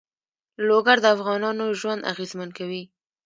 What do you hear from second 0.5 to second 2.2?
لوگر د افغانانو ژوند